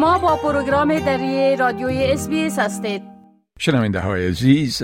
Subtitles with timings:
[0.00, 3.02] شما با پروگرام دری رادیوی اس هستید
[3.58, 4.82] شنونده های عزیز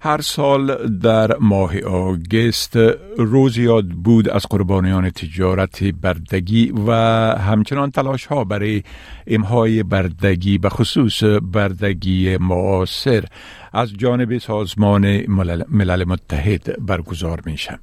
[0.00, 2.76] هر سال در ماه آگست
[3.18, 6.92] روز یاد بود از قربانیان تجارت بردگی و
[7.38, 8.82] همچنان تلاش ها برای
[9.26, 13.24] امهای بردگی به خصوص بردگی معاصر
[13.72, 15.26] از جانب سازمان
[15.68, 17.78] ملل متحد برگزار میشه.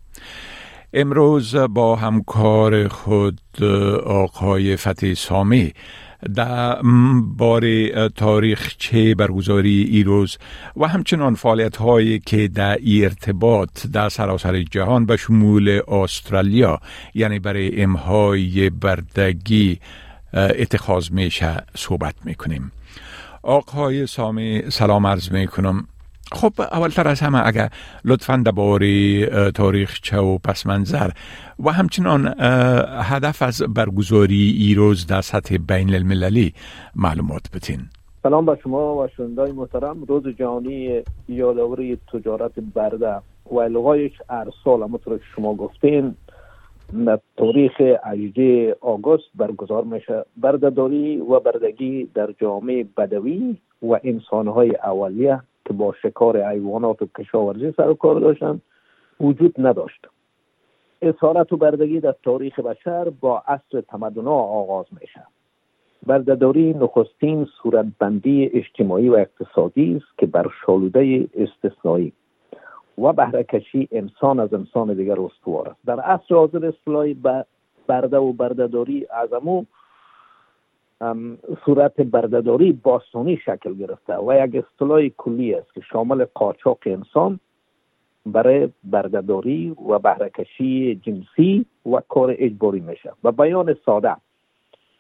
[0.98, 3.64] امروز با همکار خود
[4.06, 5.74] آقای فتح سامی
[6.36, 6.82] در
[7.38, 10.38] بار تاریخ چه برگزاری ایروز
[10.78, 16.80] و همچنان فعالیت هایی که در ارتباط در سراسر جهان به شمول استرالیا
[17.14, 19.80] یعنی برای امهای بردگی
[20.34, 22.72] اتخاذ میشه صحبت می‌کنیم.
[23.44, 25.88] آقای سامی سلام عرض می‌کنم.
[26.32, 27.70] خب اولتر از همه اگر
[28.06, 31.10] لطفا درباره تاریخچه و پس منظر
[31.60, 32.34] و همچنان
[33.04, 36.54] هدف از برگزاری ایروز در سطح بین المللی
[36.96, 37.80] معلومات بتین.
[38.24, 40.04] سلام به شما و شنوندای محترم.
[40.04, 43.16] روز جهانی یادآوری تجارت برده
[43.52, 46.16] و الغایش هر سال همونطور که شما گفتین
[47.06, 47.72] در تاریخ
[48.04, 50.26] 18 آگوست برگزار میشه.
[50.38, 57.74] بردهداری و بردگی در جامعه بدوی و انسانهای اولیه که با شکار حیوانات و کشاورزی
[57.78, 58.62] سر و کار داشتن
[59.20, 60.08] وجود نداشت.
[61.02, 65.22] اسارت و بردگی در تاریخ بشر با عصر تمدن آغاز میشه
[66.08, 72.14] بردهداری نخستین صورتبندی اجتماعی و اقتصادی است که بر شالوده استثنایی
[72.98, 75.80] و بهرهکشی انسان از انسان دیگر استوار است.
[75.86, 77.18] در عصر حاضر اصطلاحی
[77.88, 79.66] برده و بردهداری از امو
[81.66, 87.40] صورت بردهداری باستانی شکل گرفته و یک اصطلاح کلی است که شامل قاچاق انسان
[88.26, 93.12] برای بردهداری و بهرهکشی جنسی و کار اجباری میشه.
[93.24, 94.16] و بیان ساده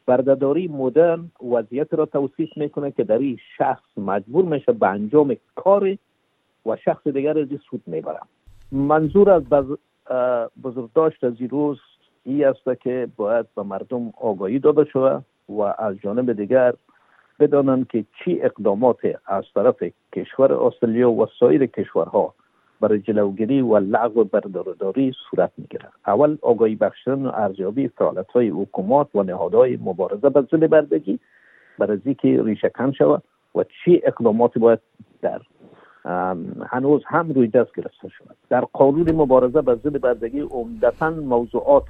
[0.05, 5.99] بردهداری مدرن وضعیت را توصیف می‌کنه که در این شخص مجبور میشه به انجام کاری
[6.65, 8.19] و شخص دیگر از سود می‌بره.
[8.71, 9.43] منظور از
[10.63, 11.79] بزرگداشت از این روز
[12.23, 15.25] ای است که باید به مردم آگاهی داده شود.
[15.49, 16.73] و از جانب دیگر
[17.39, 19.83] بدانند که چی اقدامات از طرف
[20.15, 22.33] کشور استرالیا و سایر کشورها
[22.81, 25.91] برای جلوگیری و لغو بردارداری صورت می‌گیرد.
[26.07, 31.19] اول آگاهی بخشیدن و ارزیابی فعالیت های حکومات و نهادهای مبارزه به ظل بردگی
[31.79, 33.23] برای اینکه ریشه کن شود
[33.55, 34.79] و چی اقداماتی باید
[35.21, 35.41] در
[36.69, 38.35] هنوز هم روی دست گرفته شود.
[38.49, 41.85] در قانون مبارزه به ضد بردگی عمدتا موضوعات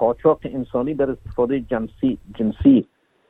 [0.00, 2.86] قاچاق انسانی بر استفاده جنسی جنسی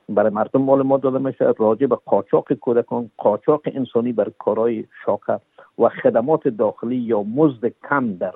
[0.09, 5.41] برای مردم معلومات داده میشه راجع به قاچاق کودکان قاچاق انسانی بر کارهای شاکه
[5.79, 8.35] و خدمات داخلی یا مزد کم در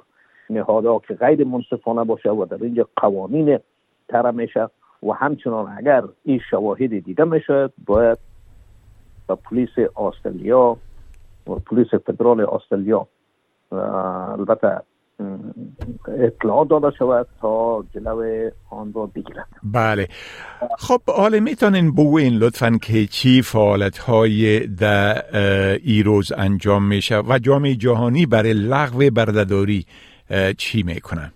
[0.51, 3.59] نهادها که غیر منصفانه باشه و در اینجا قوانین
[4.09, 4.69] تره میشه
[5.03, 8.19] و همچنان اگر این شواهد دیده میشه باید
[9.29, 10.77] به پلیس استرالیا
[11.47, 13.07] و پلیس فدرال استرالیا
[13.73, 14.81] البته
[16.09, 19.47] اطلاع داده شود تا جلو آن را بگیرد.
[19.63, 20.09] بله.
[20.79, 25.23] خب حالا می‌تونین بگوین لطفا که چی فعالت های در
[25.83, 29.87] ایروز انجام میشه و جامعه جهانی برای لغو بردهداری
[30.59, 31.33] چی می‌کنن؟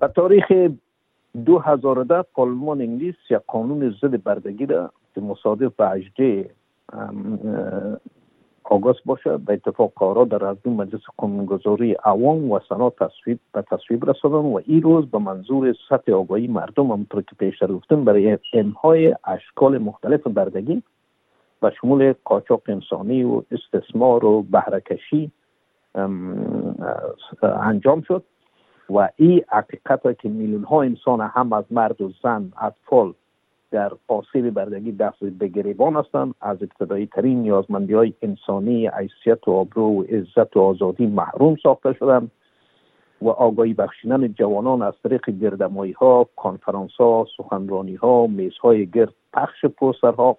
[0.00, 0.44] به تاریخ
[1.46, 6.50] 2010 پارلمان انگلیس یک قانون ضد بردگی را که مصادف به 18
[8.70, 9.36] آگاست باشه.
[9.36, 14.60] به اتفاق کارا در از مجلس قانونگذاری عوام و سنا تصویب به تصویب رساندن و
[14.66, 20.26] این روز به منظور سطح آگاهی مردم همونطور که پیشتر گفتم برای انهای اشکال مختلف
[20.26, 20.82] بردگی
[21.62, 25.30] و شمول قاچاق انسانی و استثمار و بهرهکشی
[27.42, 28.24] انجام شد.
[28.90, 33.14] و این حقیقت که میلیون ها انسان هم از مرد و زن اطفال
[33.76, 39.50] در آسیب بردگی دست به گریبان هستند از ابتدایی ترین نیازمندی های انسانی حیثیت و
[39.50, 42.30] آبرو و عزت و آزادی محروم ساخته شدند
[43.22, 49.14] و آگاهی بخشیدن جوانان از طریق گردمایی ها کانفرانس ها سخنرانی ها میز های گرد
[49.32, 49.64] پخش
[50.02, 50.36] ها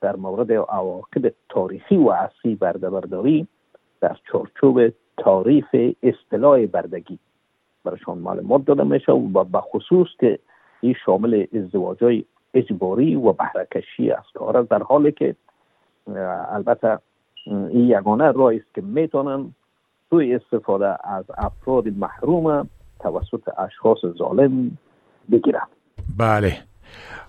[0.00, 3.46] در مورد عواقب تاریخی و اصلی برده برداری
[4.00, 5.66] در چارچوب تاریخ
[6.02, 7.18] اصطلاح بردگی
[7.84, 10.38] برشان معلومات داده میشه و به خصوص که
[10.80, 12.24] این شامل ازدواج های
[12.54, 15.36] اجباری و بهرهکشی است کار در حالی که
[16.50, 16.98] البته
[17.46, 19.54] این یگانه راه است که می‌تونن
[20.10, 22.68] سوی استفاده از افراد محروم
[23.00, 24.78] توسط اشخاص ظالم
[25.32, 25.66] بگیرن.
[26.18, 26.56] بله.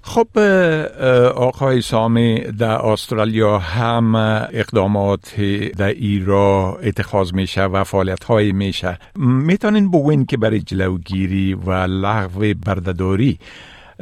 [0.02, 0.40] خب
[1.36, 4.16] آقای سامی در استرالیا هم
[4.54, 5.42] اقدامات
[5.78, 12.54] در ایرا اتخاذ میشه و فعالیت های میشه می‌تونین بگوین که برای جلوگیری و لغو
[12.66, 13.40] بردهداری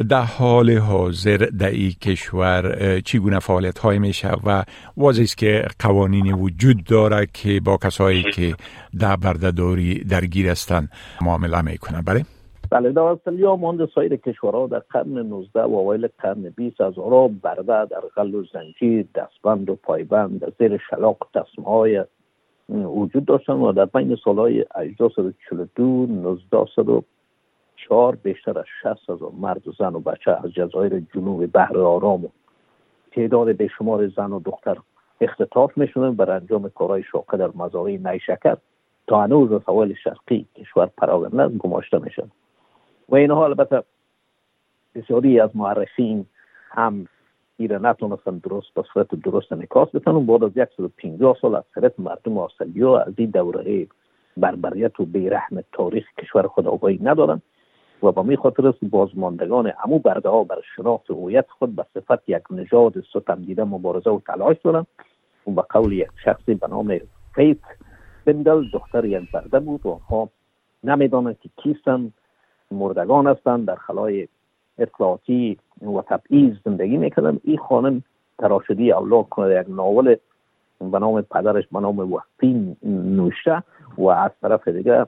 [0.09, 4.63] در حال حاضر در این کشور چگونه فعالیت های میشه و
[4.97, 8.56] واضح است که قوانینی وجود داره که با کسایی که
[9.00, 10.89] در بردهداری درگیر هستند
[11.21, 12.01] معامله می‌کنن.
[12.01, 12.25] بله؟
[12.71, 17.30] بله در استرالیا مانند سایر کشورها در قرن 19 و اوایل قرن 20 از را
[17.44, 21.18] برده در غل و زنجیر دستبند و پایبند زیر شلاق
[21.65, 22.03] های
[22.69, 27.01] وجود داشتن و در بین سالهای 1842
[27.86, 32.26] 1904 بیشتر از 60 هزار مرد و زن و بچه از جزایر جنوب بحر آرام
[32.26, 32.30] و
[33.12, 34.78] تعداد بیشمار زن و دختر
[35.22, 38.58] اختطاف میشونن بر انجام کارهای شاقه در مزارع نیشکر
[39.08, 42.32] تا هنوز از حوال شرقی کشور پراگنده گماشته میشن.
[43.10, 43.84] و اینها البته
[44.96, 46.26] بسیاری از معرخین
[46.70, 47.08] هم
[47.58, 52.38] ایره نتونستن درست به صورت درست نکاس بتنن بعد از 150 سال از سرت مردم
[52.38, 53.88] آسلیا از این دوره
[54.38, 57.42] بربریت و بیرحم تاریخ کشور خود آگاهی ندارن.
[58.03, 62.30] و با می خاطر است بازماندگان امو برده ها بر شناخت هویت خود به صفت
[62.30, 64.86] یک نژاد ستم دیده مبارزه و تلاش دارن
[65.47, 67.00] و به قول یک شخصی به نام
[67.36, 67.57] فیت
[68.25, 70.30] بندل دختر یک برده بود و آنها
[70.83, 72.12] نمی‌دانند که کیستن
[72.71, 74.27] مردگان هستند در خلای
[74.77, 78.03] اطلاعاتی و تبعیض زندگی می‌کردن این خانم
[78.39, 80.15] تراشدی اولاد کنه یک ناول
[80.80, 83.63] به نام پدرش به نام وقتی نوشته
[83.97, 85.06] و از طرف دیگه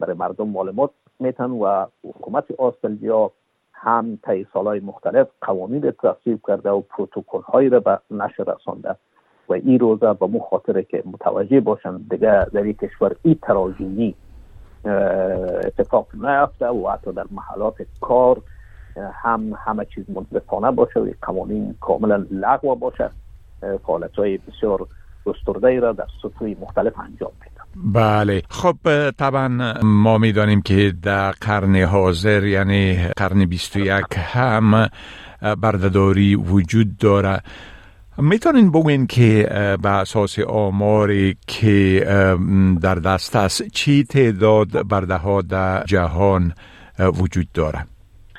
[0.00, 0.90] برای مردم معلومات
[1.20, 3.30] میتن و حکومت آسترالیا
[3.72, 8.96] هم طی سالهای مختلف قوانین تصویب کرده و پروتکل هایی را به نشر رسانده
[9.48, 14.14] و این روزه به مو خاطره که متوجه باشن دیگه در این کشور این تراژدی
[15.64, 18.42] اتفاق نیفته و حتی در محلات کار
[19.12, 23.10] هم همه چیز منصفانه باشه و قوانین کاملا لغو باشه.
[23.86, 24.86] فعالیت های بسیار
[25.24, 28.42] گسترده را در سطوح مختلف انجام میده بله.
[28.50, 34.88] خب طبعا ما می‌دانیم که در قرن حاضر یعنی قرن 21 هم
[35.60, 37.40] بردهداری وجود داره.
[38.18, 39.48] می‌تونین بگوین که
[39.82, 42.04] به اساس آماری که
[42.82, 46.52] در دست است چی تعداد برده ها در جهان
[46.98, 47.86] وجود داره؟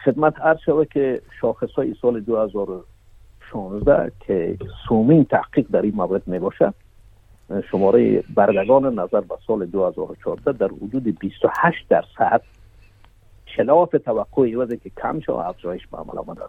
[0.05, 4.57] خدمت عرض شده که شاخص های سال 2016 که
[4.87, 6.73] سومین تحقیق در این مورد می باشه
[7.71, 12.41] شماره بردگان نظر به سال 2014 در حدود 28 درصد
[13.55, 16.41] خلاف توقع وضعی که کم شد افزایش به عمل آمده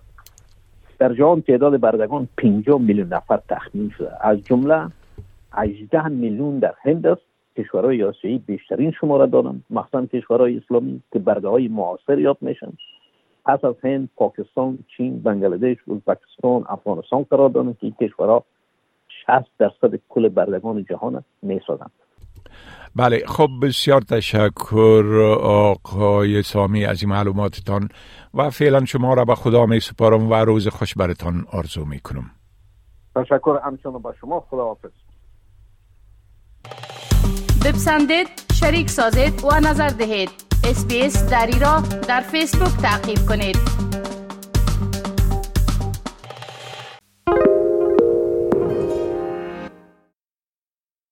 [1.02, 4.26] در جهان تعداد بردگان 50 میلیون نفر تخمین شده.
[4.26, 4.88] از جمله
[5.52, 7.22] 18 میلیون در هند است.
[7.56, 12.72] کشورهای آسیایی بیشترین شماره دارند مخصوصا کشورهای اسلامی که برده های معاصر یاد میشن.
[13.44, 18.44] پس از هند پاکستان چین بنگلادش ازبکستان افغانستان قرار دارند که این کشورها
[19.26, 21.90] 60 درصد کل بردگان جهان می‌سازند.
[22.96, 27.88] بله خب بسیار تشکر آقای سامی از این معلوماتتان
[28.34, 32.30] و فعلا شما را به خدا می سپارم و روز خوش برتان آرزو می کنم
[33.16, 34.40] تشکر همچنان با شما.
[34.50, 34.90] خدا حافظ.
[37.64, 40.30] بپسندید شریک سازید و نظر دهید.
[40.64, 43.91] اسپیس دری را در فیسبوک تعقیب کنید.